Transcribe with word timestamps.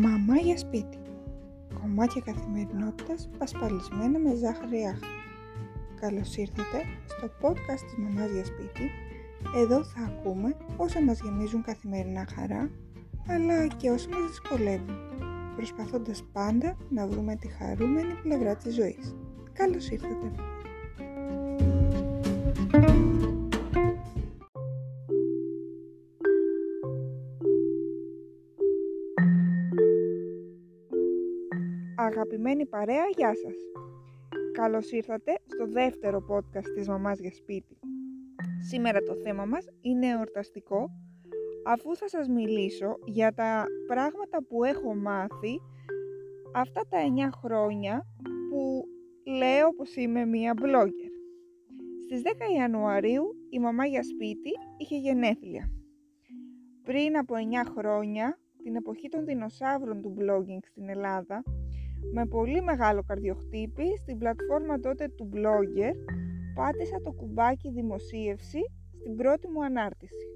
Μαμά 0.00 0.36
για 0.36 0.58
σπίτι. 0.58 0.98
Κομμάτια 1.80 2.22
καθημερινότητας 2.24 3.28
πασπαλισμένα 3.38 4.18
με 4.18 4.34
ζάχαρη 4.34 4.84
άχα. 4.84 5.06
Καλώς 6.00 6.36
ήρθατε 6.36 6.78
στο 7.06 7.26
podcast 7.40 7.80
της 7.84 7.96
Μαμάς 7.98 8.30
για 8.30 8.44
σπίτι. 8.44 8.90
Εδώ 9.56 9.84
θα 9.84 10.00
ακούμε 10.02 10.56
όσα 10.76 11.02
μας 11.02 11.20
γεμίζουν 11.20 11.62
καθημερινά 11.62 12.26
χαρά, 12.34 12.70
αλλά 13.28 13.66
και 13.66 13.90
όσα 13.90 14.08
μας 14.08 14.26
δυσκολεύουν, 14.26 14.96
προσπαθώντας 15.56 16.24
πάντα 16.32 16.76
να 16.90 17.06
βρούμε 17.06 17.36
τη 17.36 17.48
χαρούμενη 17.48 18.14
πλευρά 18.22 18.56
της 18.56 18.74
ζωής. 18.74 19.16
Καλώς 19.52 19.88
ήρθατε! 19.88 20.30
Αγαπημένη 32.08 32.66
παρέα, 32.66 33.04
γεια 33.16 33.34
σας! 33.34 33.54
Καλώς 34.52 34.92
ήρθατε 34.92 35.38
στο 35.46 35.66
δεύτερο 35.66 36.24
podcast 36.30 36.68
της 36.74 36.88
Μαμάς 36.88 37.18
για 37.18 37.32
σπίτι. 37.32 37.78
Σήμερα 38.68 39.00
το 39.00 39.14
θέμα 39.14 39.44
μας 39.44 39.66
είναι 39.80 40.06
εορταστικό, 40.06 40.90
αφού 41.66 41.96
θα 41.96 42.08
σας 42.08 42.28
μιλήσω 42.28 42.98
για 43.04 43.32
τα 43.32 43.66
πράγματα 43.86 44.44
που 44.48 44.64
έχω 44.64 44.94
μάθει 44.94 45.60
αυτά 46.54 46.80
τα 46.88 46.98
9 46.98 47.30
χρόνια 47.42 48.06
που 48.50 48.84
λέω 49.24 49.70
πως 49.70 49.96
είμαι 49.96 50.24
μία 50.24 50.54
blogger. 50.62 51.12
Στις 52.04 52.22
10 52.22 52.28
Ιανουαρίου 52.56 53.24
η 53.50 53.58
Μαμά 53.58 53.86
για 53.86 54.02
σπίτι 54.02 54.50
είχε 54.78 54.96
γενέθλια. 54.96 55.70
Πριν 56.82 57.16
από 57.18 57.34
9 57.34 57.64
χρόνια, 57.76 58.38
την 58.62 58.76
εποχή 58.76 59.08
των 59.08 59.24
δεινοσαύρων 59.24 60.02
του 60.02 60.14
blogging 60.18 60.62
στην 60.62 60.88
Ελλάδα, 60.88 61.42
με 62.12 62.26
πολύ 62.26 62.62
μεγάλο 62.62 63.02
καρδιοχτύπη 63.02 63.84
στην 63.98 64.18
πλατφόρμα 64.18 64.80
τότε 64.80 65.08
του 65.08 65.28
blogger 65.34 65.94
πάτησα 66.54 67.00
το 67.02 67.10
κουμπάκι 67.12 67.70
δημοσίευση 67.70 68.60
στην 69.00 69.16
πρώτη 69.16 69.48
μου 69.48 69.64
ανάρτηση. 69.64 70.26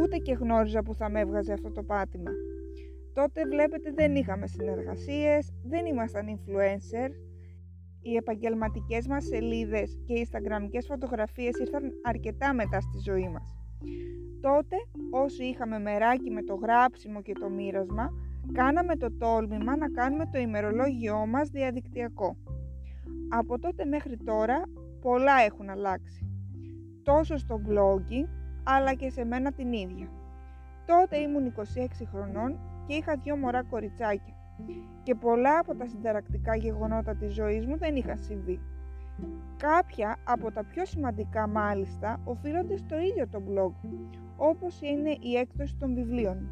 Ούτε 0.00 0.16
και 0.16 0.32
γνώριζα 0.32 0.82
που 0.82 0.94
θα 0.94 1.10
με 1.10 1.20
έβγαζε 1.20 1.52
αυτό 1.52 1.72
το 1.72 1.82
πάτημα. 1.82 2.30
Τότε 3.12 3.46
βλέπετε 3.46 3.92
δεν 3.92 4.14
είχαμε 4.14 4.46
συνεργασίες, 4.46 5.52
δεν 5.64 5.86
ήμασταν 5.86 6.26
influencer, 6.36 7.10
οι 8.02 8.16
επαγγελματικές 8.16 9.06
μας 9.06 9.24
σελίδες 9.24 9.98
και 10.04 10.12
οι 10.12 10.28
instagramικές 10.28 10.84
φωτογραφίες 10.88 11.58
ήρθαν 11.58 11.92
αρκετά 12.02 12.54
μετά 12.54 12.80
στη 12.80 12.98
ζωή 13.04 13.28
μας. 13.28 13.56
Τότε 14.40 14.76
όσοι 15.10 15.44
είχαμε 15.44 15.78
μεράκι 15.78 16.30
με 16.30 16.42
το 16.42 16.54
γράψιμο 16.54 17.22
και 17.22 17.32
το 17.32 17.48
μοίρασμα 17.48 18.12
κάναμε 18.52 18.96
το 18.96 19.12
τόλμημα 19.18 19.76
να 19.76 19.88
κάνουμε 19.88 20.26
το 20.32 20.38
ημερολόγιό 20.38 21.26
μας 21.26 21.48
διαδικτυακό. 21.48 22.36
Από 23.28 23.58
τότε 23.58 23.84
μέχρι 23.84 24.16
τώρα 24.16 24.62
πολλά 25.00 25.40
έχουν 25.46 25.70
αλλάξει. 25.70 26.26
Τόσο 27.02 27.36
στο 27.36 27.60
blogging 27.68 28.28
αλλά 28.64 28.94
και 28.94 29.10
σε 29.10 29.24
μένα 29.24 29.52
την 29.52 29.72
ίδια. 29.72 30.08
Τότε 30.86 31.16
ήμουν 31.16 31.54
26 31.56 31.60
χρονών 32.12 32.58
και 32.86 32.94
είχα 32.94 33.16
δυο 33.16 33.36
μωρά 33.36 33.62
κοριτσάκια 33.62 34.34
και 35.02 35.14
πολλά 35.14 35.58
από 35.58 35.74
τα 35.74 35.86
συνταρακτικά 35.86 36.56
γεγονότα 36.56 37.14
της 37.14 37.34
ζωής 37.34 37.66
μου 37.66 37.78
δεν 37.78 37.96
είχαν 37.96 38.18
συμβεί. 38.18 38.60
Κάποια 39.56 40.16
από 40.24 40.52
τα 40.52 40.64
πιο 40.64 40.84
σημαντικά 40.84 41.48
μάλιστα 41.48 42.20
οφείλονται 42.24 42.76
στο 42.76 42.98
ίδιο 42.98 43.28
το 43.28 43.42
blog, 43.48 43.88
όπως 44.36 44.80
είναι 44.80 45.16
η 45.20 45.36
έκδοση 45.36 45.76
των 45.78 45.94
βιβλίων 45.94 46.48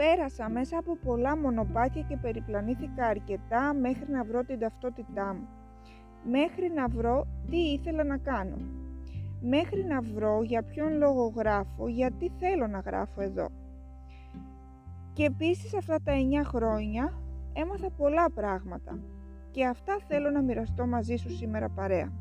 Πέρασα 0.00 0.48
μέσα 0.48 0.78
από 0.78 0.96
πολλά 0.96 1.36
μονοπάτια 1.36 2.02
και 2.02 2.16
περιπλανήθηκα 2.16 3.06
αρκετά 3.06 3.74
μέχρι 3.74 4.10
να 4.10 4.24
βρω 4.24 4.44
την 4.44 4.58
ταυτότητά 4.58 5.34
μου. 5.34 5.48
Μέχρι 6.24 6.70
να 6.74 6.88
βρω 6.88 7.26
τι 7.50 7.56
ήθελα 7.56 8.04
να 8.04 8.16
κάνω. 8.16 8.56
Μέχρι 9.40 9.84
να 9.84 10.00
βρω 10.00 10.42
για 10.42 10.62
ποιον 10.62 10.96
λόγο 10.96 11.32
γράφω, 11.36 11.88
γιατί 11.88 12.32
θέλω 12.38 12.66
να 12.66 12.78
γράφω 12.78 13.20
εδώ. 13.20 13.48
Και 15.12 15.24
επίσης 15.24 15.74
αυτά 15.74 16.00
τα 16.02 16.12
9 16.42 16.44
χρόνια 16.44 17.12
έμαθα 17.52 17.90
πολλά 17.90 18.30
πράγματα 18.30 18.98
και 19.50 19.66
αυτά 19.66 19.98
θέλω 20.08 20.30
να 20.30 20.42
μοιραστώ 20.42 20.86
μαζί 20.86 21.16
σου 21.16 21.30
σήμερα 21.30 21.68
παρέα. 21.68 22.12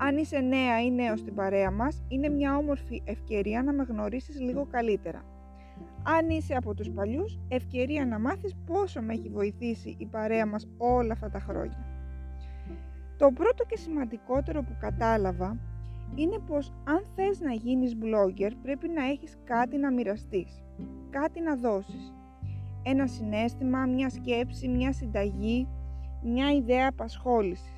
Αν 0.00 0.16
είσαι 0.16 0.38
νέα 0.38 0.82
ή 0.82 0.90
νέος 0.90 1.20
στην 1.20 1.34
παρέα 1.34 1.70
μας, 1.70 2.02
είναι 2.08 2.28
μια 2.28 2.56
όμορφη 2.56 3.02
ευκαιρία 3.04 3.62
να 3.62 3.72
με 3.72 3.82
γνωρίσεις 3.82 4.40
λίγο 4.40 4.66
καλύτερα. 4.70 5.24
Αν 6.02 6.28
είσαι 6.28 6.54
από 6.54 6.74
τους 6.74 6.90
παλιούς, 6.90 7.38
ευκαιρία 7.48 8.06
να 8.06 8.18
μάθεις 8.18 8.56
πόσο 8.66 9.00
με 9.00 9.12
έχει 9.12 9.28
βοηθήσει 9.28 9.96
η 9.98 10.06
παρέα 10.06 10.46
μας 10.46 10.68
όλα 10.78 11.12
αυτά 11.12 11.30
τα 11.30 11.40
χρόνια. 11.40 11.86
Το 13.16 13.30
πρώτο 13.34 13.64
και 13.64 13.76
σημαντικότερο 13.76 14.62
που 14.62 14.76
κατάλαβα 14.80 15.58
είναι 16.14 16.38
πως 16.38 16.72
αν 16.84 17.04
θες 17.14 17.40
να 17.40 17.52
γίνεις 17.52 17.96
blogger 18.02 18.50
πρέπει 18.62 18.88
να 18.88 19.04
έχεις 19.04 19.38
κάτι 19.44 19.76
να 19.78 19.92
μοιραστείς, 19.92 20.62
κάτι 21.10 21.40
να 21.40 21.56
δώσεις. 21.56 22.14
Ένα 22.82 23.06
συνέστημα, 23.06 23.86
μια 23.86 24.08
σκέψη, 24.10 24.68
μια 24.68 24.92
συνταγή, 24.92 25.68
μια 26.22 26.50
ιδέα 26.52 26.88
απασχόλησης. 26.88 27.77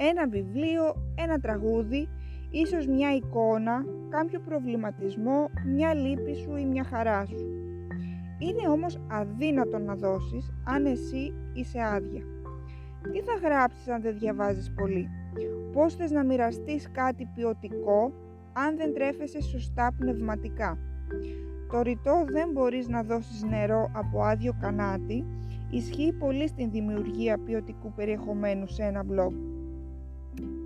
Ένα 0.00 0.28
βιβλίο, 0.28 0.94
ένα 1.14 1.38
τραγούδι, 1.38 2.08
ίσως 2.50 2.86
μια 2.86 3.14
εικόνα, 3.14 3.84
κάποιο 4.08 4.40
προβληματισμό, 4.40 5.50
μια 5.66 5.94
λύπη 5.94 6.34
σου 6.34 6.56
ή 6.56 6.64
μια 6.64 6.84
χαρά 6.84 7.24
σου. 7.26 7.46
Είναι 8.38 8.68
όμως 8.68 9.00
αδύνατο 9.10 9.78
να 9.78 9.94
δώσεις 9.94 10.52
αν 10.64 10.86
εσύ 10.86 11.34
είσαι 11.52 11.80
άδεια. 11.82 12.22
Τι 13.12 13.20
θα 13.20 13.34
γράψεις 13.48 13.88
αν 13.88 14.02
δεν 14.02 14.18
διαβάζεις 14.18 14.72
πολύ; 14.76 15.08
Πώς 15.72 15.94
θες 15.94 16.10
να 16.10 16.24
μοιραστείς 16.24 16.90
κάτι 16.90 17.28
ποιοτικό 17.34 18.12
αν 18.52 18.76
δεν 18.76 18.94
τρέφεσαι 18.94 19.40
σωστά 19.42 19.94
πνευματικά; 19.98 20.78
Το 21.70 21.82
ρητό 21.82 22.24
δεν 22.26 22.50
μπορείς 22.52 22.88
να 22.88 23.02
δώσεις 23.02 23.42
νερό 23.42 23.90
από 23.94 24.22
άδειο 24.22 24.52
κανάτι 24.60 25.24
ισχύει 25.70 26.12
πολύ 26.12 26.48
στην 26.48 26.70
δημιουργία 26.70 27.38
ποιοτικού 27.38 27.92
περιεχομένου 27.92 28.66
σε 28.66 28.82
ένα 28.82 29.04
blog. 29.10 29.47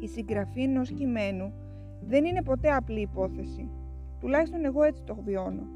Η 0.02 0.08
συγγραφή 0.08 0.62
ενός 0.62 0.90
κειμένου 0.90 1.52
δεν 2.00 2.24
είναι 2.24 2.42
ποτέ 2.42 2.72
απλή 2.72 3.00
υπόθεση. 3.00 3.70
Τουλάχιστον 4.20 4.64
εγώ 4.64 4.82
έτσι 4.82 5.02
το 5.02 5.14
βιώνω. 5.14 5.66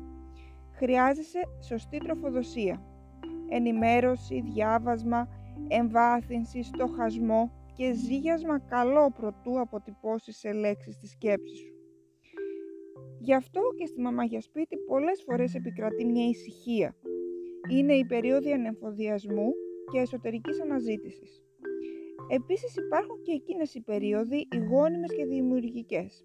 Χρειάζεσαι 0.73 1.41
σωστή 1.61 1.99
τροφοδοσία. 1.99 2.83
Ενημέρωση, 3.49 4.41
διάβασμα, 4.41 5.29
εμβάθυνση, 5.69 6.63
στοχασμό 6.63 7.51
και 7.77 7.93
ζύγιασμα 7.93 8.59
καλό 8.59 9.11
προτού 9.11 9.61
αποτυπώσεις 9.61 10.37
σε 10.39 10.53
λέξεις 10.53 10.99
της 10.99 11.11
σκέψης 11.11 11.59
σου. 11.59 11.75
Γι' 13.21 13.35
αυτό 13.35 13.61
και 13.79 13.87
στη 13.87 14.01
μαμά 14.01 14.25
για 14.25 14.41
σπίτι 14.41 14.77
πολλές 14.77 15.23
φορές 15.27 15.55
επικρατεί 15.55 16.05
μια 16.05 16.29
ησυχία. 16.29 16.97
Είναι 17.71 17.95
η 17.95 18.05
περίοδοι 18.05 18.53
ανεμφοδιασμού 18.53 19.53
και 19.93 19.99
εσωτερικής 19.99 20.61
αναζήτησης. 20.61 21.46
Επίσης 22.29 22.77
υπάρχουν 22.77 23.23
και 23.23 23.33
εκείνες 23.33 23.75
οι 23.75 23.81
περίοδοι 23.81 24.37
οι 24.37 24.59
γόνιμες 24.71 25.15
και 25.15 25.27
δημιουργικές. 25.27 26.23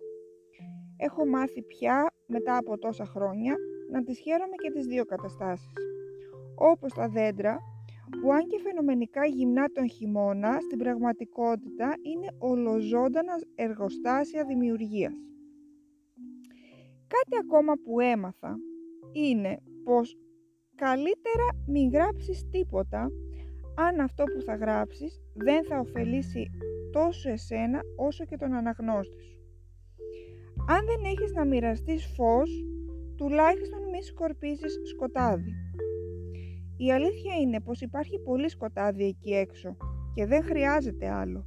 Έχω 0.98 1.26
μάθει 1.26 1.62
πια 1.62 2.14
μετά 2.26 2.58
από 2.58 2.78
τόσα 2.78 3.06
χρόνια 3.06 3.56
να 3.92 4.04
τις 4.04 4.20
χαίρομαι 4.20 4.56
και 4.64 4.72
τις 4.72 4.86
δύο 4.86 5.06
καταστάσεις. 5.06 5.74
Όπως 6.56 6.94
τα 6.94 7.10
δέντρα 7.10 7.60
που 8.22 8.32
αν 8.34 8.48
και 8.48 8.60
φαινομενικά 8.64 9.26
γυμνά 9.26 9.68
τον 9.68 9.90
χειμώνα, 9.90 10.60
στην 10.60 10.78
πραγματικότητα 10.78 11.94
είναι 12.02 12.28
ολοζώντανα 12.38 13.34
εργοστάσια 13.56 14.46
δημιουργίας. 14.46 15.14
Κάτι 17.08 17.44
ακόμα 17.44 17.74
που 17.84 18.00
έμαθα 18.00 18.58
είναι 19.12 19.60
πως 19.84 20.18
καλύτερα 20.76 21.48
μην 21.68 21.90
γράψεις 21.90 22.50
τίποτα 22.52 23.12
αν 23.76 24.00
αυτό 24.00 24.24
που 24.24 24.42
θα 24.42 24.56
γράψεις 24.56 25.22
δεν 25.34 25.66
θα 25.66 25.80
ωφελήσει 25.80 26.52
τόσο 26.92 27.30
εσένα 27.30 27.82
όσο 27.96 28.26
και 28.26 28.38
τον 28.38 28.54
αναγνώστη 28.54 29.24
σου. 29.24 29.40
Αν 30.68 30.86
δεν 30.86 31.12
έχεις 31.12 31.34
να 31.34 31.46
μοιραστείς 31.46 32.06
φως, 32.16 32.66
τουλάχιστον 33.16 33.80
μη 33.92 34.04
σκορπίζεις 34.04 34.80
σκοτάδι. 34.90 35.54
Η 36.78 36.92
αλήθεια 36.92 37.36
είναι 37.42 37.62
πως 37.62 37.82
υπάρχει 37.82 38.20
πολύ 38.20 38.50
σκοτάδι 38.50 39.06
εκεί 39.06 39.32
έξω 39.32 39.78
και 40.14 40.26
δεν 40.26 40.44
χρειάζεται 40.44 41.10
άλλο. 41.10 41.46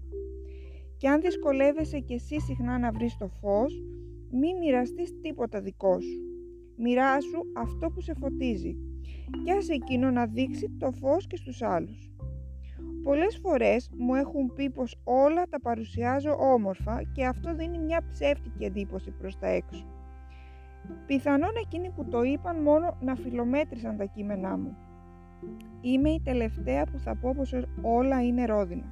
Και 0.96 1.08
αν 1.08 1.20
δυσκολεύεσαι 1.20 1.98
κι 1.98 2.14
εσύ 2.14 2.40
συχνά 2.40 2.78
να 2.78 2.92
βρεις 2.92 3.16
το 3.16 3.28
φως, 3.28 3.82
μη 4.30 4.54
μοιραστείς 4.54 5.20
τίποτα 5.20 5.60
δικό 5.60 6.00
σου. 6.00 6.20
Μοιράσου 6.76 7.40
αυτό 7.56 7.90
που 7.90 8.00
σε 8.00 8.14
φωτίζει 8.14 8.76
και 9.44 9.52
ας 9.52 9.68
εκείνο 9.68 10.10
να 10.10 10.26
δείξει 10.26 10.76
το 10.78 10.90
φως 10.92 11.26
και 11.26 11.36
στους 11.36 11.62
άλλους. 11.62 12.10
Πολλές 13.02 13.38
φορές 13.42 13.90
μου 13.98 14.14
έχουν 14.14 14.52
πει 14.54 14.70
πως 14.70 15.00
όλα 15.04 15.42
τα 15.48 15.60
παρουσιάζω 15.60 16.36
όμορφα 16.38 17.02
και 17.12 17.26
αυτό 17.26 17.54
δίνει 17.54 17.78
μια 17.78 18.00
ψεύτικη 18.10 18.64
εντύπωση 18.64 19.10
προς 19.10 19.38
τα 19.38 19.46
έξω. 19.46 19.84
Πιθανόν 21.06 21.52
εκείνοι 21.64 21.90
που 21.90 22.04
το 22.04 22.22
είπαν 22.22 22.62
μόνο 22.62 22.96
να 23.00 23.14
φιλομέτρησαν 23.14 23.96
τα 23.96 24.04
κείμενά 24.04 24.56
μου. 24.56 24.76
Είμαι 25.80 26.10
η 26.10 26.20
τελευταία 26.24 26.84
που 26.84 26.98
θα 26.98 27.16
πω 27.16 27.34
πως 27.36 27.54
όλα 27.82 28.22
είναι 28.22 28.44
ρόδινα. 28.44 28.90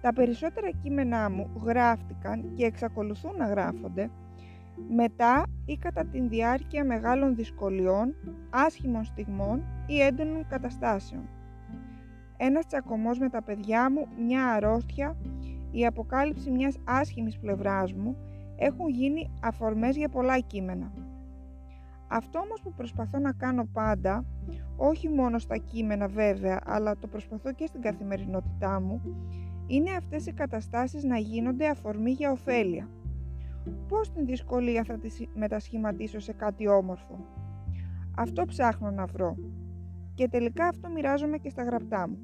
Τα 0.00 0.12
περισσότερα 0.12 0.70
κείμενά 0.82 1.30
μου 1.30 1.50
γράφτηκαν 1.64 2.52
και 2.54 2.64
εξακολουθούν 2.64 3.36
να 3.36 3.46
γράφονται 3.46 4.10
μετά 4.88 5.46
ή 5.64 5.76
κατά 5.76 6.04
την 6.04 6.28
διάρκεια 6.28 6.84
μεγάλων 6.84 7.34
δυσκολιών, 7.34 8.14
άσχημων 8.50 9.04
στιγμών 9.04 9.64
ή 9.86 10.00
έντονων 10.00 10.46
καταστάσεων. 10.48 11.28
Ένας 12.36 12.66
τσακωμός 12.66 13.18
με 13.18 13.28
τα 13.28 13.42
παιδιά 13.42 13.90
μου, 13.90 14.06
μια 14.26 14.46
αρρώστια, 14.46 15.16
η 15.70 15.86
αποκάλυψη 15.86 16.50
μιας 16.50 16.76
άσχημης 16.84 17.38
πλευράς 17.38 17.92
μου 17.92 18.16
έχουν 18.56 18.88
γίνει 18.88 19.30
αφορμές 19.42 19.96
για 19.96 20.08
πολλά 20.08 20.38
κείμενα. 20.38 20.92
Αυτό 22.08 22.38
όμως 22.38 22.60
που 22.62 22.72
προσπαθώ 22.72 23.18
να 23.18 23.32
κάνω 23.32 23.68
πάντα, 23.72 24.24
όχι 24.76 25.08
μόνο 25.08 25.38
στα 25.38 25.56
κείμενα 25.56 26.08
βέβαια, 26.08 26.60
αλλά 26.64 26.96
το 26.98 27.06
προσπαθώ 27.06 27.52
και 27.52 27.66
στην 27.66 27.80
καθημερινότητά 27.80 28.80
μου, 28.80 29.00
είναι 29.66 29.90
αυτές 29.90 30.26
οι 30.26 30.32
καταστάσεις 30.32 31.04
να 31.04 31.18
γίνονται 31.18 31.68
αφορμή 31.68 32.10
για 32.10 32.30
ωφέλεια. 32.30 32.88
Πώς 33.88 34.12
την 34.12 34.26
δυσκολία 34.26 34.84
θα 34.84 34.98
τη 34.98 35.08
μετασχηματίσω 35.34 36.18
σε 36.20 36.32
κάτι 36.32 36.68
όμορφο; 36.68 37.18
Αυτό 38.16 38.44
ψάχνω 38.44 38.90
να 38.90 39.06
βρω. 39.06 39.36
Και 40.14 40.28
τελικά 40.28 40.66
αυτό 40.66 40.88
μοιράζομαι 40.88 41.38
και 41.38 41.50
στα 41.50 41.62
γραπτά 41.62 42.08
μου. 42.08 42.18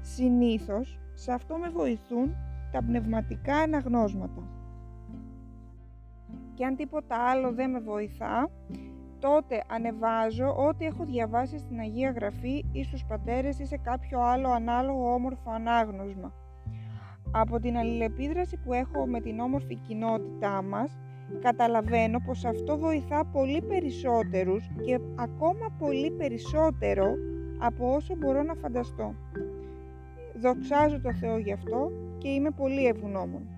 Συνήθως, 0.00 0.98
σε 1.14 1.32
αυτό 1.32 1.56
με 1.56 1.68
βοηθούν 1.68 2.34
τα 2.72 2.82
πνευματικά 2.82 3.56
αναγνώσματα. 3.56 4.48
Και 6.54 6.64
αν 6.64 6.76
τίποτα 6.76 7.16
άλλο 7.30 7.52
δεν 7.52 7.70
με 7.70 7.80
βοηθά, 7.80 8.50
τότε 9.18 9.62
ανεβάζω 9.68 10.54
ό,τι 10.56 10.84
έχω 10.84 11.04
διαβάσει 11.04 11.58
στην 11.58 11.78
Αγία 11.78 12.10
Γραφή 12.10 12.64
ή 12.72 12.84
στους 12.84 13.04
πατέρες 13.04 13.58
ή 13.58 13.64
σε 13.66 13.76
κάποιο 13.76 14.20
άλλο 14.20 14.48
ανάλογο 14.48 15.12
όμορφο 15.12 15.50
ανάγνωσμα. 15.50 16.32
Από 17.30 17.60
την 17.60 17.76
αλληλεπίδραση 17.76 18.56
που 18.56 18.72
έχω 18.72 19.06
με 19.06 19.20
την 19.20 19.40
όμορφη 19.40 19.74
κοινότητά 19.76 20.62
μας, 20.62 20.98
καταλαβαίνω 21.40 22.18
πως 22.26 22.44
αυτό 22.44 22.78
βοηθά 22.78 23.24
πολύ 23.24 23.62
περισσότερους 23.62 24.70
και 24.84 24.98
ακόμα 25.14 25.66
πολύ 25.78 26.10
περισσότερο 26.10 27.14
από 27.58 27.94
όσο 27.94 28.16
μπορώ 28.16 28.42
να 28.42 28.54
φανταστώ. 28.54 29.14
Δοξάζω 30.40 31.00
το 31.00 31.12
Θεό 31.12 31.38
γι' 31.38 31.52
αυτό 31.52 31.90
και 32.18 32.28
είμαι 32.28 32.50
πολύ 32.50 32.86
ευγνώμων. 32.86 33.48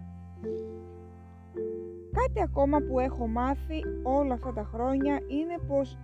Κάτι 2.12 2.42
ακόμα 2.42 2.78
που 2.78 2.98
έχω 2.98 3.26
μάθει 3.26 3.82
όλα 4.02 4.34
αυτά 4.34 4.52
τα 4.52 4.62
χρόνια 4.64 5.20
είναι 5.26 5.54
πως 5.68 5.98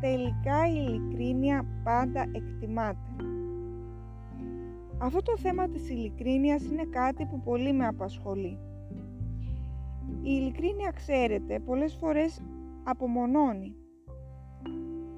τελικά 0.00 0.68
η 0.68 0.84
ειλικρίνεια 0.88 1.66
πάντα 1.84 2.20
εκτιμάται. 2.32 3.35
Αυτό 4.98 5.22
το 5.22 5.36
θέμα 5.36 5.68
της 5.68 5.90
ειλικρίνειας 5.90 6.64
είναι 6.64 6.84
κάτι 6.84 7.24
που 7.24 7.40
πολύ 7.40 7.72
με 7.72 7.86
απασχολεί. 7.86 8.58
Η 10.22 10.30
ειλικρίνεια, 10.30 10.90
ξέρετε, 10.90 11.58
πολλές 11.60 11.94
φορές 11.94 12.42
απομονώνει. 12.84 13.76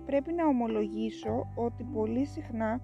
Πρέπει 0.06 0.32
να 0.32 0.46
ομολογήσω 0.46 1.52
ότι 1.54 1.84
πολύ 1.84 2.24
συχνά 2.24 2.80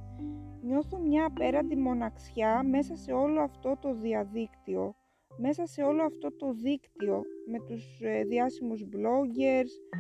νιώθω 0.62 0.98
μια 0.98 1.26
απέραντη 1.26 1.76
μοναξιά 1.76 2.62
μέσα 2.62 2.96
σε 2.96 3.12
όλο 3.12 3.40
αυτό 3.40 3.76
το 3.80 3.94
διαδίκτυο, 3.94 4.94
μέσα 5.36 5.66
σε 5.66 5.82
όλο 5.82 6.02
αυτό 6.02 6.32
το 6.32 6.52
δίκτυο 6.52 7.22
με 7.50 7.58
τους 7.60 8.00
ε, 8.00 8.22
διάσημους 8.24 8.84
bloggers 8.92 9.98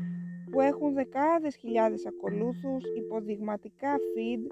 που 0.50 0.60
έχουν 0.60 0.94
δεκάδες 0.94 1.56
χιλιάδες 1.56 2.06
ακολούθους, 2.06 2.84
υποδειγματικά 2.96 3.96
feed, 3.96 4.46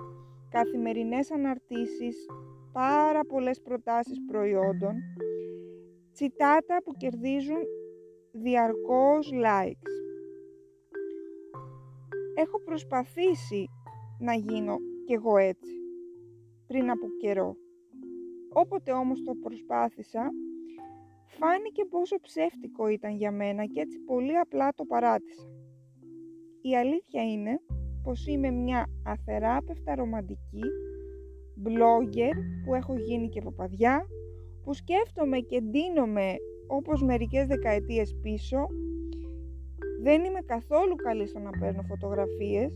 καθημερινές 0.53 1.31
αναρτήσεις, 1.31 2.27
πάρα 2.73 3.25
πολλές 3.25 3.61
προτάσεις 3.61 4.25
προϊόντων, 4.27 4.95
τσιτάτα 6.13 6.83
που 6.85 6.93
κερδίζουν 6.93 7.63
διαρκώς 8.33 9.31
likes. 9.45 9.93
Έχω 12.35 12.61
προσπαθήσει 12.61 13.69
να 14.19 14.35
γίνω 14.35 14.77
κι 15.07 15.13
εγώ 15.13 15.37
έτσι, 15.37 15.73
πριν 16.67 16.91
από 16.91 17.07
καιρό. 17.21 17.57
Όποτε 18.53 18.93
όμως 18.93 19.23
το 19.23 19.35
προσπάθησα, 19.35 20.31
φάνηκε 21.27 21.85
πόσο 21.85 22.17
ψεύτικο 22.21 22.89
ήταν 22.89 23.17
για 23.17 23.33
μένα 23.33 23.65
και 23.65 23.81
έτσι 23.81 23.99
πολύ 23.99 24.39
απλά 24.39 24.73
το 24.75 24.85
παράτησα. 24.85 25.47
Η 26.61 26.77
αλήθεια 26.77 27.23
είναι 27.23 27.61
πως 28.03 28.27
είμαι 28.27 28.51
μια 28.51 28.87
αθεράπευτα 29.03 29.95
ρομαντική 29.95 30.63
blogger 31.65 32.33
που 32.65 32.75
έχω 32.75 32.97
γίνει 32.97 33.29
και 33.29 33.43
παπαδιά, 33.43 34.07
που 34.63 34.75
σκέφτομαι 34.75 35.39
και 35.39 35.61
ντύνομαι 35.61 36.35
όπως 36.67 37.03
μερικές 37.03 37.47
δεκαετίες 37.47 38.17
πίσω, 38.23 38.67
δεν 40.03 40.25
είμαι 40.25 40.41
καθόλου 40.47 40.95
καλή 40.95 41.27
στο 41.27 41.39
να 41.39 41.51
παίρνω 41.51 41.83
φωτογραφίες 41.83 42.73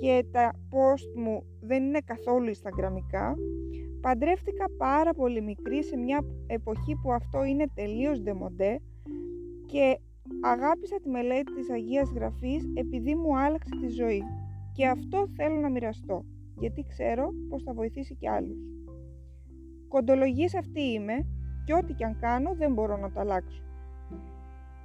και 0.00 0.24
τα 0.30 0.52
post 0.70 1.20
μου 1.22 1.44
δεν 1.60 1.82
είναι 1.82 2.00
καθόλου 2.04 2.50
instagramικά. 2.50 3.34
Παντρεύτηκα 4.00 4.64
πάρα 4.76 5.14
πολύ 5.14 5.42
μικρή 5.42 5.84
σε 5.84 5.96
μια 5.96 6.24
εποχή 6.46 6.94
που 7.02 7.12
αυτό 7.12 7.44
είναι 7.44 7.66
τελείως 7.74 8.20
ντεμοντέ 8.20 8.80
και 9.66 9.98
αγάπησα 10.40 11.00
τη 11.00 11.08
μελέτη 11.08 11.54
της 11.54 11.70
Αγίας 11.70 12.10
Γραφής 12.10 12.68
επειδή 12.74 13.14
μου 13.14 13.38
άλλαξε 13.38 13.70
τη 13.80 13.88
ζωή. 13.88 14.22
Και 14.78 14.86
αυτό 14.86 15.28
θέλω 15.36 15.60
να 15.60 15.70
μοιραστώ, 15.70 16.24
γιατί 16.58 16.84
ξέρω 16.88 17.28
πως 17.48 17.62
θα 17.62 17.72
βοηθήσει 17.72 18.14
και 18.14 18.30
άλλους. 18.30 18.58
Κοντολογής 19.88 20.54
αυτή 20.54 20.80
είμαι 20.80 21.26
και 21.64 21.74
ό,τι 21.74 21.92
και 21.92 22.04
αν 22.04 22.18
κάνω 22.20 22.54
δεν 22.54 22.72
μπορώ 22.72 22.96
να 22.96 23.10
το 23.10 23.20
αλλάξω. 23.20 23.62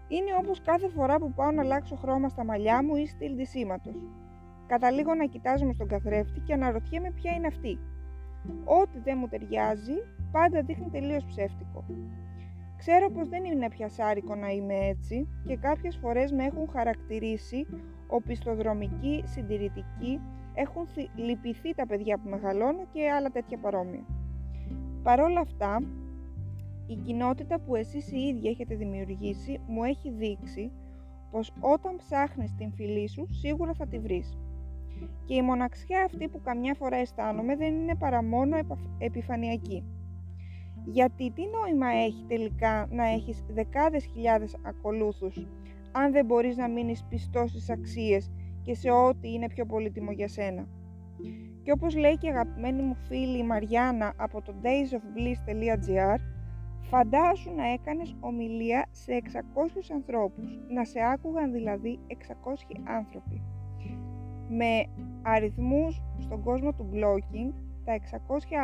Είναι 0.07 0.31
όπως 0.39 0.61
κάθε 0.61 0.89
φορά 0.89 1.17
που 1.19 1.33
πάω 1.33 1.51
να 1.51 1.61
αλλάξω 1.61 1.95
χρώμα 1.95 2.29
στα 2.29 2.45
μαλλιά 2.45 2.83
μου 2.83 2.95
ή 2.95 3.05
στυλ 3.07 3.35
ντυσίματος. 3.35 3.95
Καταλήγω 4.67 5.13
να 5.13 5.25
κοιτάζομαι 5.25 5.73
στον 5.73 5.87
καθρέφτη 5.87 6.39
και 6.39 6.53
αναρωτιέμαι 6.53 7.11
ποια 7.11 7.31
είναι 7.31 7.47
αυτή. 7.47 7.79
Ό,τι 8.63 8.99
δεν 8.99 9.17
μου 9.17 9.27
ταιριάζει 9.27 9.97
πάντα 10.31 10.61
δείχνει 10.61 10.89
τελείως 10.89 11.25
ψεύτικο. 11.25 11.85
Ξέρω 12.77 13.09
πως 13.09 13.29
δεν 13.29 13.43
είναι 13.43 13.69
πια 13.69 13.89
σάρικο 13.89 14.35
να 14.35 14.49
είμαι 14.49 14.75
έτσι 14.75 15.27
και 15.45 15.57
κάποιες 15.57 15.97
φορές 15.97 16.31
με 16.31 16.43
έχουν 16.43 16.69
χαρακτηρίσει 16.69 17.65
οπισθοδρομικοί, 18.15 19.23
συντηρητικοί, 19.25 20.19
έχουν 20.53 20.87
λυπηθεί 21.15 21.73
τα 21.75 21.85
παιδιά 21.85 22.17
που 22.17 22.29
μεγαλώνω 22.29 22.85
και 22.93 23.09
άλλα 23.09 23.29
τέτοια 23.29 23.57
παρόμοια. 23.57 24.05
Παρ' 25.03 25.19
όλα 25.19 25.39
αυτά, 25.39 25.81
η 26.87 26.95
κοινότητα 26.95 27.59
που 27.59 27.75
εσείς 27.75 28.11
οι 28.11 28.19
ίδιοι 28.19 28.47
έχετε 28.47 28.75
δημιουργήσει 28.75 29.59
μου 29.67 29.83
έχει 29.83 30.09
δείξει 30.11 30.71
πως 31.31 31.53
όταν 31.59 31.95
ψάχνεις 31.97 32.55
την 32.55 32.71
φιλή 32.73 33.09
σου 33.09 33.27
σίγουρα 33.29 33.73
θα 33.73 33.87
τη 33.87 33.99
βρεις. 33.99 34.37
Και 35.25 35.33
η 35.33 35.41
μοναξιά 35.41 36.03
αυτή 36.03 36.27
που 36.27 36.41
καμιά 36.43 36.73
φορά 36.73 36.97
αισθάνομαι 36.97 37.55
δεν 37.55 37.73
είναι 37.73 37.95
παρά 37.95 38.23
μόνο 38.23 38.57
επιφανειακή. 38.97 39.83
Γιατί 40.85 41.31
τι 41.31 41.41
νόημα 41.41 41.87
έχει 41.87 42.25
τελικά 42.27 42.87
να 42.91 43.07
έχεις 43.07 43.43
δεκάδες 43.53 44.05
χιλιάδες 44.05 44.57
ακολούθους 44.63 45.45
αν 45.93 46.11
δεν 46.11 46.25
μπορείς 46.25 46.57
να 46.57 46.67
μείνεις 46.67 47.05
πιστός 47.09 47.49
στις 47.49 47.69
αξίες 47.69 48.31
και 48.61 48.75
σε 48.75 48.91
ό,τι 48.91 49.33
είναι 49.33 49.47
πιο 49.47 49.65
πολύτιμο 49.65 50.11
για 50.11 50.27
σένα. 50.27 50.67
Και 51.63 51.71
όπως 51.71 51.95
λέει 51.95 52.17
και 52.17 52.27
η 52.27 52.29
αγαπημένη 52.29 52.81
μου 52.81 52.95
φίλη 52.95 53.37
η 53.37 53.43
Μαριάννα 53.43 54.13
από 54.17 54.41
το 54.41 54.53
daysofbliss.gr 54.63 56.17
φαντάσου 56.81 57.51
να 57.51 57.71
έκανες 57.71 58.15
ομιλία 58.19 58.85
σε 58.91 59.11
600 59.13 59.93
ανθρώπους, 59.93 60.59
να 60.69 60.85
σε 60.85 60.99
άκουγαν 61.13 61.51
δηλαδή 61.51 61.99
600 62.07 62.13
άνθρωποι. 62.83 63.41
Με 64.49 64.85
αριθμούς 65.21 66.01
στον 66.19 66.43
κόσμο 66.43 66.73
του 66.73 66.89
blogging, 66.93 67.53
τα 67.85 67.93
600 67.93 67.97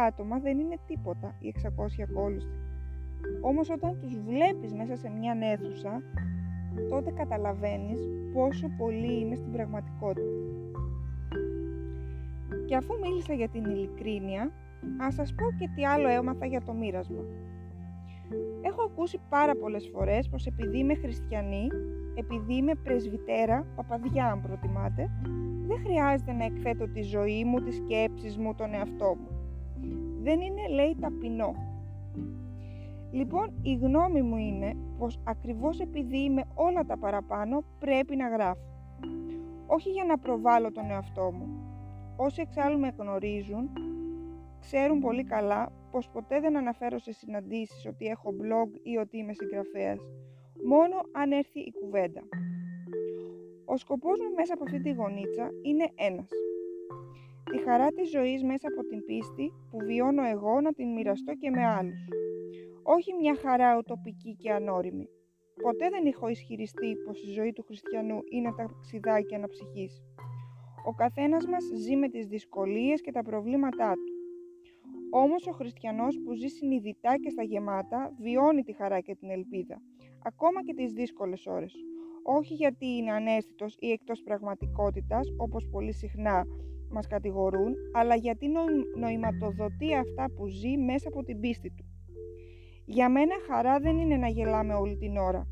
άτομα 0.07 0.39
δεν 0.39 0.59
είναι 0.59 0.77
τίποτα 0.87 1.35
οι 1.39 1.47
600 1.47 2.05
ακόλουθοι. 2.09 2.47
Όμως 3.41 3.69
όταν 3.69 3.99
τους 3.99 4.19
βλέπεις 4.19 4.73
μέσα 4.73 4.95
σε 4.95 5.09
μια 5.09 5.37
αίθουσα, 5.41 6.01
τότε 6.89 7.11
καταλαβαίνεις 7.11 7.99
πόσο 8.33 8.67
πολύ 8.77 9.19
είναι 9.19 9.35
στην 9.35 9.51
πραγματικότητα. 9.51 10.31
Και 12.65 12.75
αφού 12.75 12.93
μίλησα 13.01 13.33
για 13.33 13.49
την 13.49 13.65
ειλικρίνεια, 13.65 14.51
ας 14.97 15.13
σας 15.13 15.33
πω 15.33 15.45
και 15.59 15.69
τι 15.75 15.85
άλλο 15.85 16.07
έμαθα 16.07 16.45
για 16.45 16.61
το 16.61 16.73
μοίρασμα. 16.73 17.23
Έχω 18.61 18.81
ακούσει 18.83 19.19
πάρα 19.29 19.55
πολλές 19.55 19.89
φορές 19.93 20.29
πως 20.29 20.45
επειδή 20.45 20.77
είμαι 20.77 20.95
χριστιανή, 20.95 21.67
επειδή 22.15 22.55
είμαι 22.55 22.75
πρεσβυτέρα, 22.75 23.65
παπαδιά 23.75 24.25
αν 24.25 24.41
προτιμάτε, 24.41 25.09
δεν 25.67 25.79
χρειάζεται 25.83 26.31
να 26.31 26.45
εκθέτω 26.45 26.87
τη 26.87 27.01
ζωή 27.01 27.43
μου, 27.45 27.61
τις 27.61 27.75
σκέψεις 27.75 28.37
μου, 28.37 28.55
τον 28.55 28.73
εαυτό 28.73 29.15
μου. 29.19 29.27
Δεν 30.21 30.41
είναι, 30.41 30.67
λέει, 30.67 30.95
ταπεινό. 30.99 31.68
Λοιπόν, 33.11 33.59
η 33.61 33.73
γνώμη 33.73 34.21
μου 34.21 34.37
είναι 34.37 34.75
πως 34.97 35.19
ακριβώς 35.23 35.79
επειδή 35.79 36.17
είμαι 36.17 36.43
όλα 36.53 36.85
τα 36.85 36.97
παραπάνω 36.97 37.63
πρέπει 37.79 38.15
να 38.15 38.27
γράφω. 38.29 38.61
Όχι 39.67 39.89
για 39.89 40.03
να 40.03 40.17
προβάλλω 40.17 40.71
τον 40.71 40.91
εαυτό 40.91 41.31
μου. 41.31 41.47
Όσοι 42.15 42.41
εξάλλου 42.41 42.79
με 42.79 42.93
γνωρίζουν, 42.97 43.69
ξέρουν 44.59 44.99
πολύ 44.99 45.23
καλά 45.23 45.71
πως 45.91 46.09
ποτέ 46.09 46.39
δεν 46.39 46.57
αναφέρω 46.57 46.99
σε 46.99 47.11
συναντήσεις 47.11 47.85
ότι 47.85 48.05
έχω 48.05 48.33
blog 48.41 48.79
ή 48.83 48.97
ότι 48.97 49.17
είμαι 49.17 49.33
συγγραφέας, 49.33 49.99
μόνο 50.65 50.95
αν 51.11 51.31
έρθει 51.31 51.59
η 51.59 51.73
κουβέντα. 51.81 52.21
Ο 53.65 53.77
σκοπός 53.77 54.19
μου 54.19 54.35
μέσα 54.35 54.53
από 54.53 54.63
αυτή 54.63 54.81
τη 54.81 54.91
γωνίτσα 54.91 55.49
είναι 55.61 55.89
ένας. 55.95 56.29
Τη 57.51 57.57
χαρά 57.63 57.87
της 57.87 58.09
ζωής 58.09 58.43
μέσα 58.43 58.67
από 58.67 58.87
την 58.87 59.05
πίστη 59.05 59.53
που 59.69 59.77
βιώνω 59.77 60.23
εγώ 60.23 60.61
να 60.61 60.73
την 60.73 60.93
μοιραστώ 60.93 61.33
και 61.33 61.49
με 61.49 61.65
άλλους. 61.65 62.07
Όχι 62.95 63.13
μια 63.13 63.35
χαρά 63.35 63.77
οτοπική 63.77 64.35
και 64.35 64.51
ανώριμη. 64.51 65.07
Ποτέ 65.61 65.89
δεν 65.89 66.05
έχω 66.05 66.27
ισχυριστεί 66.27 66.95
πως 67.05 67.23
η 67.23 67.31
ζωή 67.31 67.53
του 67.53 67.63
χριστιανού 67.63 68.19
είναι 68.31 68.53
ταξιδάκι 68.57 69.35
αναψυχής. 69.35 70.03
Ο 70.85 70.93
καθένας 70.93 71.45
μας 71.45 71.63
ζει 71.83 71.95
με 71.95 72.09
τις 72.09 72.27
δυσκολίες 72.27 73.01
και 73.01 73.11
τα 73.11 73.21
προβλήματά 73.21 73.93
του. 73.93 74.13
Όμως 75.09 75.47
ο 75.47 75.51
χριστιανός 75.51 76.19
που 76.23 76.33
ζει 76.33 76.47
συνειδητά 76.47 77.17
και 77.17 77.29
στα 77.29 77.43
γεμάτα 77.43 78.13
βιώνει 78.19 78.63
τη 78.63 78.73
χαρά 78.73 78.99
και 78.99 79.15
την 79.15 79.29
ελπίδα, 79.29 79.81
ακόμα 80.23 80.63
και 80.63 80.73
τις 80.73 80.93
δύσκολες 80.93 81.45
ώρες. 81.45 81.73
Όχι 82.23 82.53
γιατί 82.53 82.85
είναι 82.85 83.11
ανέστητος 83.11 83.75
ή 83.79 83.91
εκτός 83.91 84.21
πραγματικότητας, 84.23 85.27
όπως 85.37 85.67
πολύ 85.71 85.93
συχνά 85.93 86.45
μας 86.91 87.07
κατηγορούν, 87.07 87.73
αλλά 87.93 88.15
γιατί 88.15 88.47
νοηματοδοτεί 88.95 89.95
αυτά 89.95 90.25
που 90.35 90.47
ζει 90.47 90.77
μέσα 90.77 91.07
από 91.07 91.23
την 91.23 91.39
πίστη 91.39 91.69
του. 91.69 91.88
Για 92.91 93.09
μένα 93.09 93.33
χαρά 93.47 93.79
δεν 93.79 93.97
είναι 93.97 94.15
να 94.15 94.27
γελάμε 94.27 94.73
όλη 94.73 94.97
την 94.97 95.17
ώρα. 95.17 95.47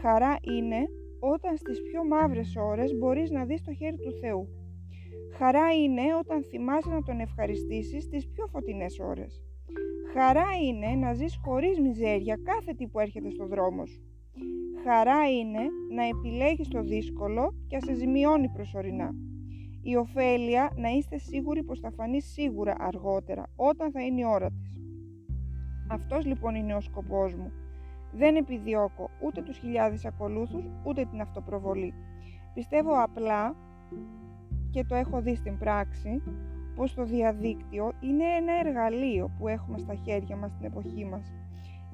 Χαρά 0.00 0.36
είναι 0.42 0.88
όταν 1.20 1.56
στις 1.56 1.82
πιο 1.82 2.04
μαύρες 2.04 2.56
ώρες 2.56 2.94
μπορείς 2.98 3.30
να 3.30 3.44
δεις 3.44 3.62
το 3.62 3.72
χέρι 3.72 3.96
του 3.96 4.12
Θεού. 4.20 4.48
Χαρά 5.36 5.72
είναι 5.72 6.02
όταν 6.20 6.44
θυμάσαι 6.44 6.90
να 6.90 7.02
Τον 7.02 7.20
ευχαριστήσεις 7.20 8.04
στις 8.04 8.28
πιο 8.28 8.46
φωτεινές 8.46 8.98
ώρες. 8.98 9.42
Χαρά 10.14 10.46
είναι 10.66 11.06
να 11.06 11.12
ζεις 11.12 11.38
χωρίς 11.44 11.80
μιζέρια 11.80 12.38
κάθε 12.42 12.72
τι 12.72 12.86
που 12.86 13.00
έρχεται 13.00 13.30
στο 13.30 13.46
δρόμο 13.46 13.86
σου. 13.86 14.02
Χαρά 14.84 15.30
είναι 15.40 15.62
να 15.94 16.02
επιλέγεις 16.04 16.68
το 16.68 16.82
δύσκολο 16.82 17.54
και 17.66 17.76
να 17.76 17.86
σε 17.86 17.94
ζημιώνει 17.94 18.48
προσωρινά. 18.48 19.14
Η 19.82 19.96
ωφέλεια 19.96 20.72
να 20.76 20.88
είστε 20.88 21.18
σίγουροι 21.18 21.62
πως 21.62 21.80
θα 21.80 21.90
φανείς 21.90 22.24
σίγουρα 22.24 22.74
αργότερα, 22.78 23.42
όταν 23.56 23.90
θα 23.90 24.02
είναι 24.02 24.20
η 24.20 24.24
ώρα 24.24 24.48
της. 24.50 24.83
Αυτός 25.88 26.24
λοιπόν 26.24 26.54
είναι 26.54 26.74
ο 26.74 26.80
σκοπός 26.80 27.34
μου. 27.34 27.52
Δεν 28.12 28.36
επιδιώκω 28.36 29.10
ούτε 29.20 29.42
τους 29.42 29.58
χιλιάδες 29.58 30.04
ακολούθους, 30.04 30.64
ούτε 30.84 31.04
την 31.04 31.20
αυτοπροβολή. 31.20 31.94
Πιστεύω 32.54 33.02
απλά, 33.02 33.56
και 34.70 34.84
το 34.84 34.94
έχω 34.94 35.20
δει 35.20 35.34
στην 35.34 35.58
πράξη, 35.58 36.22
πως 36.74 36.94
το 36.94 37.04
διαδίκτυο 37.04 37.92
είναι 38.00 38.24
ένα 38.24 38.52
εργαλείο 38.64 39.30
που 39.38 39.48
έχουμε 39.48 39.78
στα 39.78 39.94
χέρια 39.94 40.36
μας 40.36 40.50
στην 40.50 40.64
εποχή 40.64 41.04
μας 41.04 41.32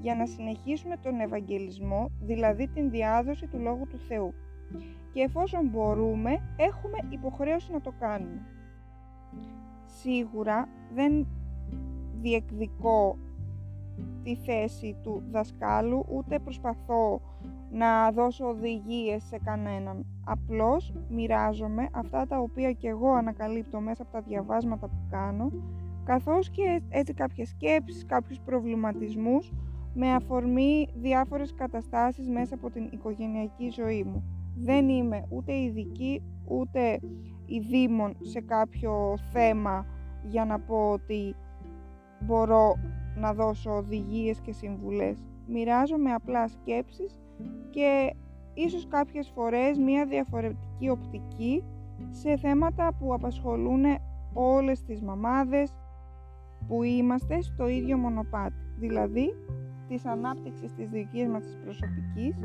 για 0.00 0.14
να 0.14 0.26
συνεχίσουμε 0.26 0.96
τον 0.96 1.20
Ευαγγελισμό, 1.20 2.10
δηλαδή 2.20 2.68
την 2.68 2.90
διάδοση 2.90 3.46
του 3.46 3.58
Λόγου 3.58 3.86
του 3.86 3.98
Θεού. 3.98 4.34
Και 5.12 5.20
εφόσον 5.20 5.68
μπορούμε, 5.68 6.30
έχουμε 6.56 6.98
υποχρέωση 7.08 7.72
να 7.72 7.80
το 7.80 7.92
κάνουμε. 7.98 8.42
Σίγουρα 9.86 10.68
δεν 10.94 11.26
διεκδικώ 12.20 13.18
τη 14.22 14.36
θέση 14.36 14.96
του 15.02 15.22
δασκάλου, 15.30 16.04
ούτε 16.08 16.38
προσπαθώ 16.38 17.20
να 17.70 18.10
δώσω 18.10 18.46
οδηγίες 18.46 19.22
σε 19.22 19.38
κανέναν. 19.44 20.06
Απλώς 20.24 20.92
μοιράζομαι 21.08 21.88
αυτά 21.92 22.26
τα 22.26 22.38
οποία 22.38 22.72
και 22.72 22.88
εγώ 22.88 23.10
ανακαλύπτω 23.12 23.80
μέσα 23.80 24.02
από 24.02 24.12
τα 24.12 24.20
διαβάσματα 24.20 24.88
που 24.88 25.06
κάνω, 25.10 25.52
καθώς 26.04 26.50
και 26.50 26.82
έτσι 26.88 27.14
κάποιες 27.14 27.48
σκέψεις, 27.48 28.06
κάποιους 28.06 28.40
προβληματισμούς, 28.40 29.52
με 29.94 30.12
αφορμή 30.12 30.88
διάφορες 30.94 31.54
καταστάσεις 31.54 32.28
μέσα 32.28 32.54
από 32.54 32.70
την 32.70 32.88
οικογενειακή 32.92 33.68
ζωή 33.70 34.02
μου. 34.02 34.24
Δεν 34.56 34.88
είμαι 34.88 35.26
ούτε 35.28 35.56
ειδική 35.56 36.22
ούτε 36.44 37.00
ειδήμων 37.46 38.16
σε 38.20 38.40
κάποιο 38.40 39.14
θέμα 39.32 39.86
για 40.22 40.44
να 40.44 40.58
πω 40.60 40.90
ότι 40.90 41.34
μπορώ 42.20 42.76
να 43.16 43.34
δώσω 43.34 43.76
οδηγίες 43.76 44.40
και 44.40 44.52
συμβουλές. 44.52 45.24
Μοιράζομαι 45.46 46.12
απλά 46.12 46.48
σκέψεις 46.48 47.20
και 47.70 48.14
ίσως 48.54 48.86
κάποιες 48.86 49.30
φορές 49.34 49.78
μία 49.78 50.06
διαφορετική 50.06 50.88
οπτική 50.88 51.64
σε 52.10 52.36
θέματα 52.36 52.92
που 52.98 53.14
απασχολούν 53.14 53.84
όλες 54.32 54.82
τις 54.82 55.02
μαμάδες 55.02 55.74
που 56.68 56.82
είμαστε 56.82 57.40
στο 57.40 57.68
ίδιο 57.68 57.96
μονοπάτι. 57.96 58.54
Δηλαδή 58.78 59.34
της 59.88 60.06
ανάπτυξης 60.06 60.72
της 60.72 60.88
δικής 60.88 61.28
μας 61.28 61.42
της 61.42 61.58
προσωπικής 61.64 62.36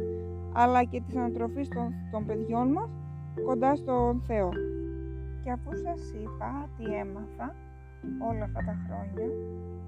αλλά 0.54 0.84
και 0.84 1.02
της 1.02 1.16
ανατροφής 1.16 1.68
των, 1.68 1.94
των 2.12 2.26
παιδιών 2.26 2.72
μας 2.72 2.90
κοντά 3.46 3.76
στον 3.76 4.22
Θεό. 4.22 4.50
Και 5.44 5.52
αφού 5.52 5.70
σας 5.76 6.12
είπα 6.12 6.70
τι 6.78 6.84
έμαθα 6.84 7.56
όλα 8.30 8.44
αυτά 8.50 8.62
τα 8.70 8.76
χρόνια, 8.84 9.28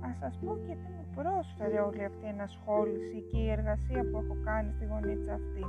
ας 0.07 0.15
σας 0.21 0.33
πω 0.45 0.51
και 0.65 0.75
τι 0.81 0.89
μου 0.95 1.05
πρόσφερε 1.17 1.79
όλη 1.87 2.03
αυτή 2.09 2.25
η 2.25 2.33
ενασχόληση 2.35 3.17
και 3.29 3.37
η 3.45 3.49
εργασία 3.57 4.01
που 4.07 4.17
έχω 4.23 4.35
κάνει 4.49 4.69
στη 4.75 4.85
γωνίτσα 4.85 5.33
αυτή. 5.41 5.63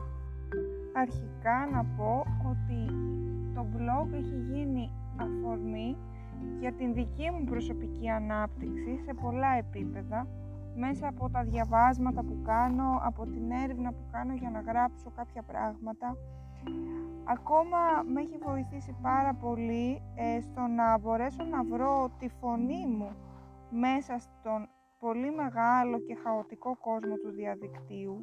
Αρχικά 1.05 1.59
να 1.75 1.85
πω 1.97 2.13
ότι 2.53 2.81
το 3.55 3.67
blog 3.75 4.09
έχει 4.21 4.39
γίνει 4.51 4.85
αφορμή 5.17 5.97
για 6.61 6.73
την 6.73 6.95
δική 6.95 7.31
μου 7.31 7.45
προσωπική 7.45 8.09
ανάπτυξη 8.09 8.93
σε 9.05 9.15
πολλά 9.15 9.53
επίπεδα 9.59 10.27
μέσα 10.77 11.09
από 11.09 11.31
τα 11.31 11.43
διαβάσματα 11.43 12.23
που 12.23 12.37
κάνω, 12.45 13.01
από 13.03 13.25
την 13.25 13.51
έρευνα 13.51 13.91
που 13.93 14.05
κάνω 14.13 14.35
για 14.35 14.51
να 14.51 14.61
γράψω 14.61 15.11
κάποια 15.17 15.43
πράγματα. 15.43 16.17
Ακόμα 17.29 17.79
με 18.13 18.21
έχει 18.21 18.39
βοηθήσει 18.39 18.97
πάρα 19.03 19.35
πολύ 19.35 20.03
ε, 20.15 20.41
στο 20.41 20.61
να 20.61 20.99
μπορέσω 20.99 21.45
να 21.45 21.65
βρω 21.65 22.11
τη 22.19 22.29
φωνή 22.29 22.87
μου 22.87 23.17
μέσα 23.71 24.19
στον 24.19 24.69
πολύ 24.99 25.31
μεγάλο 25.31 25.99
και 25.99 26.15
χαοτικό 26.15 26.77
κόσμο 26.77 27.15
του 27.15 27.31
διαδικτύου 27.31 28.21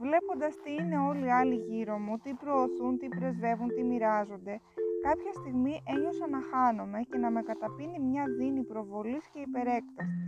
βλέποντας 0.00 0.54
τι 0.62 0.72
είναι 0.72 0.98
όλοι 0.98 1.24
οι 1.26 1.30
άλλοι 1.30 1.54
γύρω 1.54 1.98
μου, 1.98 2.18
τι 2.18 2.32
προωθούν, 2.34 2.98
τι 2.98 3.08
πρεσβεύουν, 3.08 3.68
τι 3.68 3.82
μοιράζονται, 3.84 4.60
κάποια 5.06 5.32
στιγμή 5.32 5.82
ένιωσα 5.92 6.26
να 6.28 6.40
χάνομαι 6.50 7.00
και 7.10 7.18
να 7.18 7.30
με 7.30 7.42
καταπίνει 7.42 7.98
μια 7.98 8.24
δίνη 8.38 8.62
προβολής 8.64 9.24
και 9.32 9.40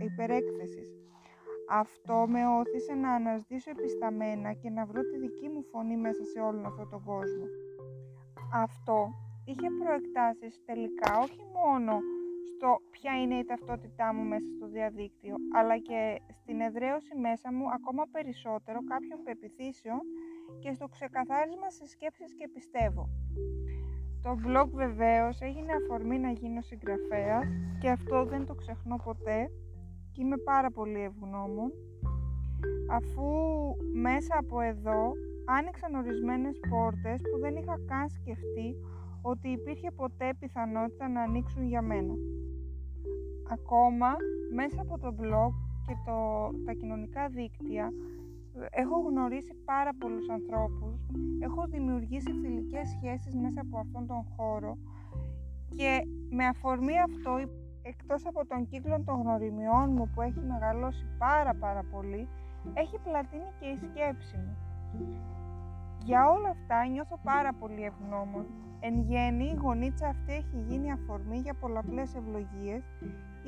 υπερέκθεσης. 0.09 0.87
Αυτό 1.69 2.25
με 2.27 2.41
όθησε 2.59 2.93
να 2.93 3.11
αναζητήσω 3.13 3.69
επισταμένα 3.69 4.53
και 4.53 4.69
να 4.69 4.85
βρω 4.85 5.01
τη 5.01 5.17
δική 5.17 5.49
μου 5.49 5.63
φωνή 5.71 5.97
μέσα 5.97 6.23
σε 6.23 6.39
όλον 6.39 6.65
αυτόν 6.65 6.89
τον 6.89 7.03
κόσμο. 7.03 7.45
Αυτό 8.55 9.13
είχε 9.45 9.67
προεκτάσεις 9.79 10.61
τελικά 10.65 11.19
όχι 11.25 11.43
μόνο 11.57 11.99
στο 12.49 12.81
ποια 12.89 13.21
είναι 13.21 13.35
η 13.35 13.45
ταυτότητά 13.45 14.13
μου 14.13 14.23
μέσα 14.23 14.49
στο 14.55 14.67
διαδίκτυο, 14.67 15.35
αλλά 15.57 15.77
και 15.77 16.21
στην 16.39 16.59
εδραίωση 16.61 17.15
μέσα 17.15 17.53
μου 17.53 17.65
ακόμα 17.77 18.03
περισσότερο 18.11 18.79
κάποιων 18.83 19.19
πεπιθήσεων 19.23 20.01
και 20.59 20.73
στο 20.73 20.87
ξεκαθάρισμα 20.87 21.69
σε 21.69 21.87
σκέψεις 21.87 22.33
και 22.33 22.47
πιστεύω. 22.53 23.09
Το 24.21 24.31
blog 24.45 24.69
βεβαίως 24.83 25.41
έγινε 25.41 25.71
αφορμή 25.73 26.19
να 26.19 26.31
γίνω 26.31 26.61
συγγραφέας 26.61 27.47
και 27.79 27.89
αυτό 27.89 28.25
δεν 28.25 28.45
το 28.45 28.53
ξεχνώ 28.55 28.95
ποτέ 29.03 29.49
και 30.11 30.21
είμαι 30.21 30.37
πάρα 30.37 30.71
πολύ 30.71 31.01
ευγνώμων 31.01 31.71
αφού 32.89 33.25
μέσα 33.93 34.37
από 34.37 34.61
εδώ 34.61 35.13
άνοιξαν 35.45 35.95
ορισμένες 35.95 36.59
πόρτες 36.69 37.21
που 37.21 37.39
δεν 37.39 37.55
είχα 37.55 37.79
καν 37.87 38.09
σκεφτεί 38.09 38.75
ότι 39.21 39.47
υπήρχε 39.49 39.91
ποτέ 39.91 40.33
πιθανότητα 40.39 41.07
να 41.09 41.21
ανοίξουν 41.21 41.63
για 41.67 41.81
μένα. 41.81 42.13
Ακόμα 43.51 44.15
μέσα 44.53 44.81
από 44.81 44.99
το 44.99 45.15
blog 45.19 45.53
και 45.85 45.95
το, 46.05 46.17
τα 46.65 46.73
κοινωνικά 46.73 47.27
δίκτυα 47.27 47.91
έχω 48.69 48.99
γνωρίσει 49.09 49.53
πάρα 49.65 49.91
πολλούς 49.99 50.29
ανθρώπους, 50.29 51.07
έχω 51.39 51.65
δημιουργήσει 51.65 52.31
φιλικές 52.41 52.87
σχέσεις 52.89 53.35
μέσα 53.35 53.61
από 53.61 53.77
αυτόν 53.77 54.07
τον 54.07 54.25
χώρο 54.35 54.77
και 55.75 56.01
με 56.29 56.45
αφορμή 56.45 56.99
αυτό 56.99 57.35
εκτός 57.81 58.25
από 58.25 58.45
τον 58.45 58.67
κύκλο 58.67 59.03
των 59.05 59.21
γνωριμιών 59.21 59.91
μου 59.91 60.09
που 60.13 60.21
έχει 60.21 60.39
μεγαλώσει 60.39 61.05
πάρα 61.17 61.53
πάρα 61.53 61.83
πολύ, 61.91 62.27
έχει 62.73 62.97
πλατείνει 63.03 63.51
και 63.59 63.65
η 63.65 63.77
σκέψη 63.77 64.37
μου. 64.37 64.72
Για 66.03 66.29
όλα 66.29 66.49
αυτά 66.49 66.87
νιώθω 66.87 67.19
πάρα 67.23 67.53
πολύ 67.53 67.83
ευγνώμων. 67.83 68.45
Εν 68.79 68.99
γέννη, 68.99 69.45
η 69.45 69.59
γονίτσα 69.61 70.07
αυτή 70.07 70.33
έχει 70.33 70.57
γίνει 70.67 70.91
αφορμή 70.91 71.37
για 71.37 71.53
πολλαπλές 71.53 72.15
ευλογίες, 72.15 72.83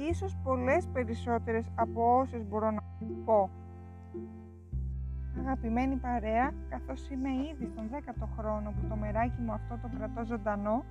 ίσως 0.10 0.38
πολλές 0.44 0.88
περισσότερες 0.94 1.66
από 1.76 2.18
όσες 2.20 2.46
μπορώ 2.48 2.72
να 2.72 2.82
πω. 3.26 3.50
Αγαπημένη 5.40 5.96
παρέα, 5.96 6.54
καθώς 6.70 7.10
είμαι 7.10 7.30
ήδη 7.30 7.66
στον 7.66 7.90
10ο 7.92 8.28
χρόνο 8.38 8.72
που 8.72 8.88
το 8.90 8.96
μεράκι 8.96 9.42
μου 9.42 9.52
αυτό 9.52 9.80
το 9.82 9.90
κρατώ 9.98 10.26
ζωντανό, 10.26 10.84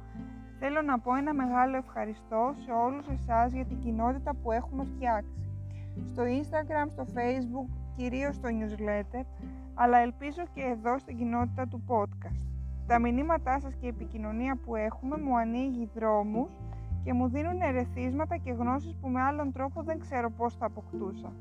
θέλω 0.58 0.82
να 0.82 0.98
πω 0.98 1.14
ένα 1.14 1.34
μεγάλο 1.34 1.76
ευχαριστώ 1.76 2.52
σε 2.64 2.70
όλους 2.72 3.08
εσάς 3.08 3.52
για 3.52 3.64
την 3.64 3.78
κοινότητα 3.78 4.34
που 4.34 4.52
έχουμε 4.52 4.84
φτιάξει. 4.84 5.48
Στο 6.04 6.22
Instagram, 6.22 6.86
στο 6.88 7.04
Facebook, 7.14 7.68
κυρίως 7.96 8.34
στο 8.34 8.48
newsletter, 8.48 9.24
αλλά 9.74 9.98
ελπίζω 9.98 10.42
και 10.54 10.60
εδώ 10.60 10.98
στην 10.98 11.16
κοινότητα 11.16 11.66
του 11.68 11.84
podcast. 11.88 12.44
Τα 12.86 12.98
μηνύματά 12.98 13.60
σας 13.60 13.74
και 13.74 13.86
η 13.86 13.88
επικοινωνία 13.88 14.56
που 14.64 14.76
έχουμε 14.76 15.16
μου 15.18 15.36
ανοίγει 15.36 15.90
δρόμους 15.94 16.50
και 17.04 17.12
μου 17.12 17.28
δίνουν 17.28 17.60
ερεθίσματα 17.60 18.36
και 18.36 18.52
γνώσεις 18.52 18.96
που 19.00 19.08
με 19.08 19.20
άλλον 19.20 19.52
τρόπο 19.52 19.82
δεν 19.82 19.98
ξέρω 19.98 20.30
πώς 20.30 20.56
θα 20.56 20.66
αποκτούσα. 20.66 21.32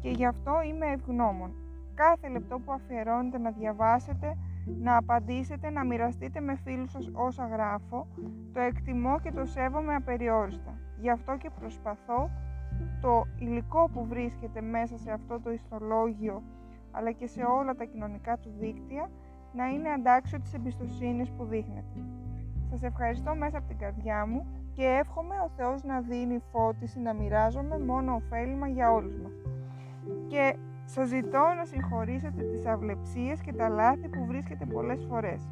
Και 0.00 0.10
γι' 0.10 0.26
αυτό 0.26 0.52
είμαι 0.68 0.86
ευγνώμων. 0.86 1.54
Κάθε 1.94 2.28
λεπτό 2.28 2.58
που 2.58 2.72
αφιερώνετε 2.72 3.38
να 3.38 3.50
διαβάσετε, 3.50 4.36
να 4.80 4.96
απαντήσετε, 4.96 5.70
να 5.70 5.84
μοιραστείτε 5.84 6.40
με 6.40 6.56
φίλους 6.56 6.90
σας 6.90 7.10
όσα 7.12 7.46
γράφω, 7.46 8.06
το 8.52 8.60
εκτιμώ 8.60 9.20
και 9.20 9.32
το 9.32 9.44
σέβομαι 9.44 9.94
απεριόριστα. 9.94 10.78
Γι' 11.00 11.10
αυτό 11.10 11.36
και 11.36 11.50
προσπαθώ 11.60 12.30
το 13.00 13.24
υλικό 13.38 13.88
που 13.92 14.06
βρίσκεται 14.06 14.60
μέσα 14.60 14.98
σε 14.98 15.12
αυτό 15.12 15.40
το 15.40 15.50
ιστολόγιο 15.50 16.42
αλλά 16.92 17.10
και 17.12 17.26
σε 17.26 17.42
όλα 17.42 17.74
τα 17.74 17.84
κοινωνικά 17.84 18.38
του 18.38 18.50
δίκτυα 18.58 19.10
να 19.52 19.66
είναι 19.66 19.88
αντάξιο 19.88 20.40
της 20.40 20.54
εμπιστοσύνης 20.54 21.30
που 21.30 21.44
δείχνετε. 21.44 22.04
Σας 22.70 22.82
ευχαριστώ 22.82 23.34
μέσα 23.34 23.58
από 23.58 23.68
την 23.68 23.78
καρδιά 23.78 24.26
μου 24.26 24.46
και 24.72 24.84
εύχομαι 24.84 25.34
ο 25.34 25.50
Θεός 25.56 25.82
να 25.82 26.00
δίνει 26.00 26.42
φώτιση 26.52 27.00
να 27.00 27.12
μοιράζομαι 27.14 27.78
μόνο 27.78 28.14
ωφέλιμα 28.14 28.68
για 28.68 28.92
όλους 28.92 29.16
μας. 29.16 29.32
Και 30.26 30.56
σας 30.84 31.08
ζητώ 31.08 31.52
να 31.56 31.64
συγχωρήσετε 31.64 32.42
τις 32.42 32.66
αυλεψίες 32.66 33.40
και 33.40 33.52
τα 33.52 33.68
λάθη 33.68 34.08
που 34.08 34.26
βρίσκετε 34.26 34.64
πολλές 34.64 35.04
φορές. 35.08 35.50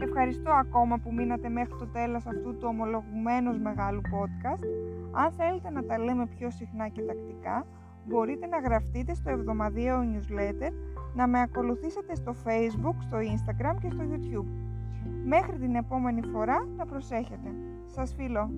Ευχαριστώ 0.00 0.50
ακόμα 0.50 0.98
που 0.98 1.12
μείνατε 1.12 1.48
μέχρι 1.48 1.74
το 1.78 1.86
τέλος 1.86 2.26
αυτού 2.26 2.56
του 2.56 2.66
ομολογουμένως 2.68 3.58
μεγάλου 3.58 4.00
podcast. 4.00 4.64
Αν 5.12 5.32
θέλετε 5.32 5.70
να 5.70 5.84
τα 5.84 5.98
λέμε 5.98 6.26
πιο 6.26 6.50
συχνά 6.50 6.88
και 6.88 7.02
τακτικά, 7.02 7.66
μπορείτε 8.08 8.46
να 8.46 8.58
γραφτείτε 8.58 9.14
στο 9.14 9.30
εβδομαδιαίο 9.30 9.98
newsletter, 9.98 10.70
να 11.14 11.26
με 11.26 11.40
ακολουθήσετε 11.40 12.14
στο 12.14 12.34
facebook, 12.44 12.94
στο 13.00 13.16
instagram 13.18 13.76
και 13.80 13.90
στο 13.90 14.02
youtube. 14.10 14.46
Μέχρι 15.24 15.58
την 15.58 15.74
επόμενη 15.74 16.20
φορά 16.32 16.66
να 16.76 16.86
προσέχετε. 16.86 17.54
Σας 17.86 18.14
φιλώ! 18.16 18.50